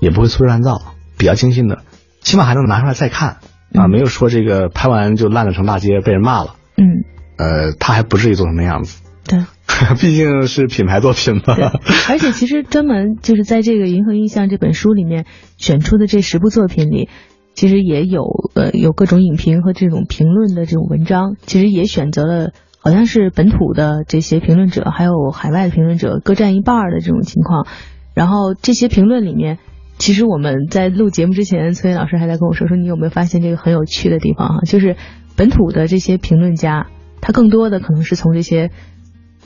[0.00, 0.82] 也不会粗制滥造，
[1.16, 1.82] 比较精心的，
[2.22, 3.36] 起码还能拿出来再看
[3.74, 6.56] 啊，嗯没有说这个拍完就烂了成大街被人骂了。
[6.76, 7.04] 嗯，
[7.36, 9.40] 呃，他还不至于做成那样子，对。
[10.00, 11.56] 毕竟是品牌作品嘛。
[11.56, 11.64] 对，
[12.08, 17.08] 而且其实专门就是在这个《银河印象》这本书里面选出的这十部作品里，
[17.54, 18.22] 其实也有
[18.54, 27.66] 呃有各种影评和这种评论的这种文章，其实也选择了好像是本土的这些评论者，还有海外的评论者各占一半儿的这种情况。
[28.14, 29.58] 然后这些评论里面，
[29.98, 34.96] 其实我们在录节目之前，崔岩老师还在跟我说说，你有没有发现这个很有趣的地方哈、就是
[35.36, 36.88] 本土的这些评论家，
[37.20, 38.70] 他更多的可能是从这些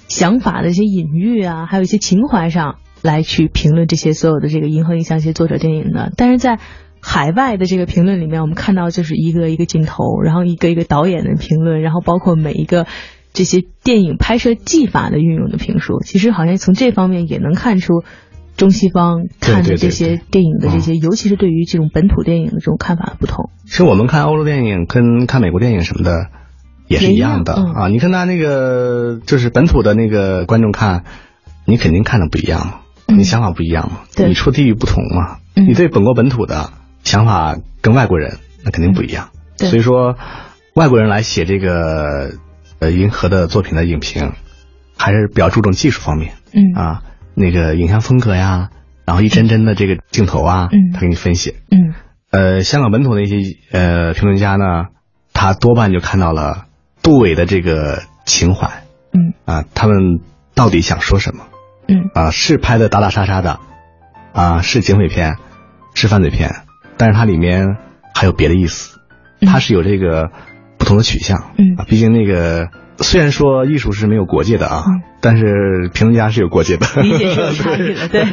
[0.09, 6.13] 想法的一些隐喻啊，还有一些情怀上来去评论这些所有的这个银河印象一些作者电影的。
[6.17, 6.59] 但是在
[7.01, 12.87] 海外的这个评论里面，我们看到就是一个一个镜头，然后一个一个导演的评论，然后包括每一个
[13.33, 16.01] 这些电影拍摄技法的运用的评述。
[16.01, 18.03] 其实好像从这方面也能看出
[18.59, 23.51] 中西方看的这些电影的这些，尤其是对于这种本土电影的这种看法的不同。
[23.65, 26.27] 其实我们看欧洲电影跟看美国电影什么的
[26.89, 27.55] 也是一样的。
[27.55, 27.89] 啊。
[27.89, 31.05] 你看他那个就是本土的那个观众看，
[31.65, 33.19] 你肯定看的不一样嘛，嗯。
[33.19, 35.69] 你想法不一样嘛，你出地域不同嘛，嗯。
[35.69, 36.71] 你对本国本土的
[37.05, 39.31] 想法跟外国人那肯定不一样。
[39.61, 39.69] 嗯。
[39.69, 40.17] 所以说，
[40.75, 42.33] 外国人来写这个
[42.81, 44.33] 呃银河的作品的影评，
[44.97, 46.75] 还是比较注重技术方面嗯。
[46.75, 47.03] 啊，
[47.39, 48.71] 那个影像风格呀，
[49.07, 50.93] 然后一帧帧的这个镜头啊，嗯。
[50.93, 51.55] 他给你分析。
[51.71, 51.95] 嗯。
[52.31, 54.87] 呃，香港本土的一些呃评论家呢，
[55.33, 56.67] 他多半就看到了
[57.03, 58.83] 杜伟的这个情怀。
[59.13, 59.33] 嗯。
[59.45, 60.21] 啊，他们
[60.55, 61.45] 到底想说什么？
[61.87, 62.11] 嗯。
[62.13, 62.31] 啊？
[62.31, 63.61] 是拍的打打杀杀的
[64.33, 65.37] 啊，是警匪片，
[65.95, 66.55] 是犯罪片，
[66.97, 67.77] 但是它里面
[68.15, 68.99] 还有别的意思，
[69.41, 69.47] 嗯。
[69.47, 70.31] 它是有这个
[70.77, 71.53] 不同的取向。
[71.57, 71.77] 嗯。
[71.79, 72.69] 啊，毕竟那个
[72.99, 78.25] 虽然说艺术是没有国界的啊，嗯但是评论家是有国界的，理解是有差异的，对。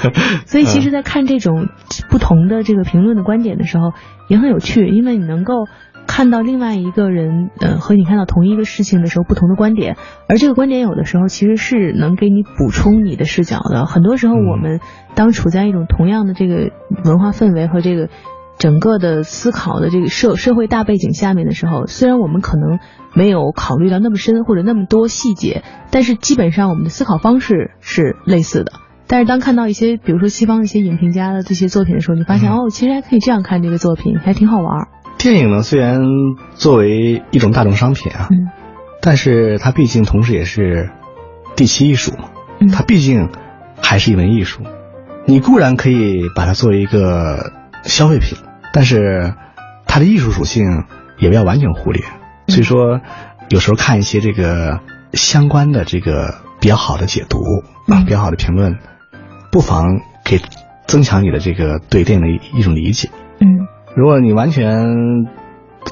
[0.46, 1.68] 所以其实，在看这种
[2.10, 3.92] 不同的这个评论的观点的时候，
[4.28, 5.66] 也很有趣，因为你能够
[6.06, 9.96] 看到另外一个人，呃，和你看到同一个事情的时候不同的观点，
[10.28, 13.86] 而这个观点有的时候其实是能给你补充你的视角的。
[13.86, 14.80] 很多时候，嗯我们
[15.14, 16.70] 当处在一种同样的这个
[17.04, 18.08] 文化氛围和这个。
[18.58, 22.78] 整个的思考的这个社社会大背景下面的时候，虽然我们可能
[23.14, 28.72] 没有考虑到那么深或者那么多细节，但是基本上我们的思考方式是类似的。
[29.06, 34.88] 但是当看到一些，比如说西方一些影评家的这些作品的时候，你发现、嗯哦，其实还可以这样看这个作品，还挺好玩。
[35.18, 36.00] 电影呢，虽然
[36.54, 38.48] 作为一种大众商品啊，嗯
[39.02, 40.90] 但是它毕竟同时也是
[41.56, 43.28] 第七艺术嘛，嗯它毕竟
[43.82, 44.62] 还是一门艺术。
[45.26, 47.52] 你固然可以把它作为一个
[47.84, 48.38] 消费品，
[48.72, 49.34] 但是
[49.86, 50.84] 它的艺术属性
[51.18, 52.02] 也不要完全忽略。
[52.48, 53.00] 所以说，
[53.48, 54.80] 有时候看一些这个
[55.12, 57.38] 相关的这个比较好的解读
[57.88, 58.78] 啊，嗯比较好的评论，
[59.50, 60.40] 不妨可以
[60.86, 63.10] 增强你的这个对电影的一一种理解。
[63.40, 63.66] 嗯
[63.96, 64.84] 如果你完全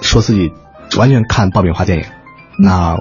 [0.01, 0.53] 说自己
[0.99, 2.05] 完全看爆米花电影，
[2.59, 2.99] 那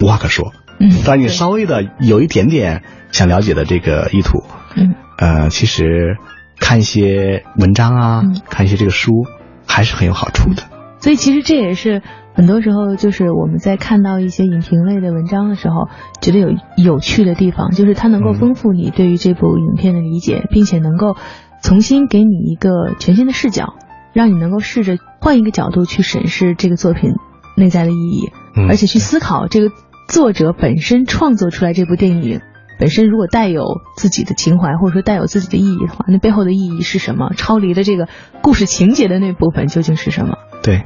[0.00, 0.52] 无话可说。
[0.78, 4.44] 嗯，但你稍微的有一点点想了解的这个意图，
[4.76, 6.18] 嗯呃，其实
[6.58, 9.24] 看一些文章啊，嗯看一些这个书，
[9.66, 10.62] 还是很有好处的。
[11.00, 12.02] 所以其实这也是
[12.34, 15.88] 很多时候就是我们在看到一些影评类的文章的时候，
[16.22, 21.16] 觉得有有趣的地方，就是它能够嗯丰富你对于这部影片的理解，并且能够
[21.62, 23.74] 重新给你一个全新的视角，
[24.14, 27.12] 让你能够试着换一个角度去审视这个作品
[27.56, 28.30] 内在的意义，
[28.70, 29.70] 而且去思考这个
[30.08, 32.40] 作者本身创作出来这部电影
[32.84, 37.30] 本身如果带有自己的情怀，或者说带有自己的意义的话，那背后的意义是什么？
[37.34, 38.08] 超离的这个
[38.42, 40.36] 故事情节的那部分究竟是什么？
[40.62, 40.82] 对，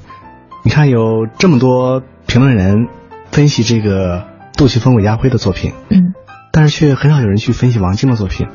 [0.65, 2.87] 你看有这么多评论人
[3.33, 6.15] 分析这个杜琪峰、韦家辉的作品，嗯，
[6.53, 8.47] 但是却很少有人去分析王晶的作品。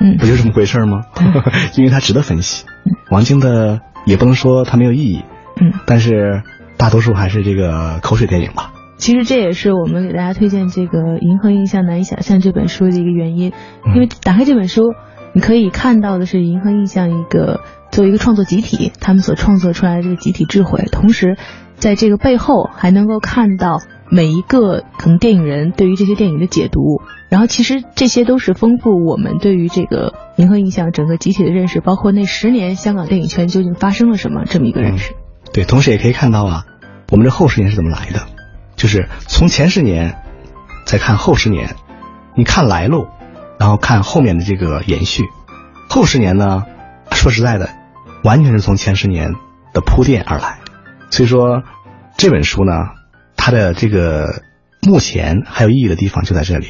[0.00, 1.00] 嗯，不就这么回事吗？
[1.74, 2.64] 因为他值得分析。
[3.10, 5.24] 王晶的也不能说他没有意义，
[5.60, 6.44] 嗯，但是
[6.76, 8.70] 大多数还是这个口水电影吧。
[8.96, 13.52] 其实这也是我们给大家推荐这个《银河印象难以想象》这本书的一个原因，
[13.94, 14.94] 因为打开这本书，
[15.32, 21.36] 你可以看到的是银河印象一个作为一个创作集体，他们所创作出来的这个集体智慧，同时
[21.76, 23.78] 在这个背后还能够看到。
[24.10, 35.14] 每一个可能电影人对于这些电影的解读，然后其实这些都是丰富我们对于这个银河印象整个集体的认识，包括那十年香港电影圈究竟发生了什么这么一个认识。
[35.54, 36.64] 对，同时也可以看到啊，
[37.10, 38.20] 我们这后十年是怎么来的，
[38.84, 40.22] 就是从前十年
[40.84, 41.74] 再看后十年，
[42.36, 43.06] 你看来路，
[43.58, 45.22] 然后看后面的这个延续。
[45.88, 46.64] 后十年呢，
[47.10, 47.70] 说实在的，
[48.22, 49.32] 完全是从前十年
[49.72, 50.58] 的铺垫而来。
[51.08, 51.62] 所以说
[52.18, 52.72] 这本书呢。
[53.36, 54.42] 它的这个
[54.82, 56.66] 目前还有意义的地方就在这里。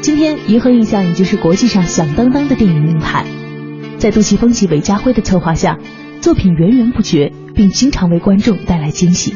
[0.00, 3.26] 今天，银河印象已经是国际上响当当的电影名牌，
[3.98, 5.78] 在杜琪峰及韦家辉的策划下，
[6.20, 9.34] 作品源源不绝，并经常为观众带来惊喜。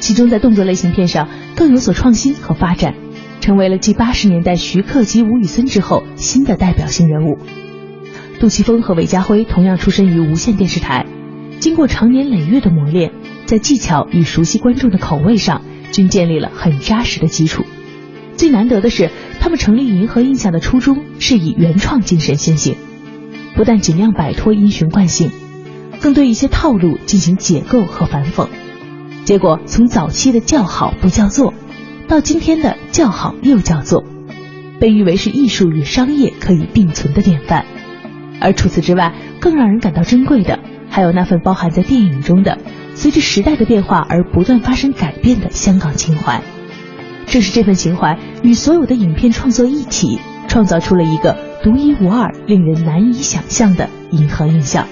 [0.00, 2.94] 其中，在动作类型片上更有所创新和发展，
[3.40, 7.38] 成为了继八十年代徐克及吴宇森之后新的代表性人物。
[8.40, 11.06] 杜琪峰和韦家辉同样出身于无线电视台。
[11.58, 13.12] 经过长年累月的磨练，
[13.46, 15.62] 在技巧与熟悉观众的口味上，
[15.92, 17.64] 均建立了很扎实的基础。
[18.36, 19.10] 最难得的是，
[19.40, 22.76] 他们成立银河印象的初衷是以原创精神先行，
[23.54, 25.30] 不但尽量摆脱因循惯性，
[26.00, 28.48] 更对一些套路进行解构和反讽。
[29.24, 31.52] 结果从早期的叫好不叫座，
[32.08, 34.04] 到今天的叫好又叫座，
[34.78, 37.64] 被誉为是艺术与商业可以并存的典范。
[38.40, 40.60] 而除此之外，更让人感到珍贵的。
[40.88, 42.58] 还有那份包含在电影中的，
[42.94, 46.40] 随着时代的变化而不断发生改变的香港情怀，
[47.26, 50.18] 正是这份情怀与所有的影片创作一起，
[50.48, 54.86] 创造出了一个独一无二、令人难以想象的银河印象。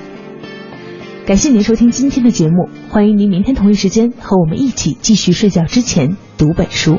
[1.26, 6.98] 感谢您收听今天的节目，欢迎您明天同一时间和我们一起继续睡觉之前读本书。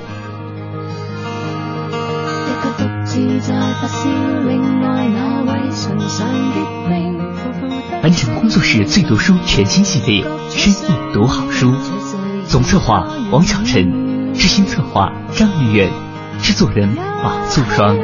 [8.02, 11.72] 完成工作室最读书全新系列，深夜读好书，
[12.48, 15.92] 总策划王小晨，执行策划张玉远，
[16.42, 17.96] 制作人马素双。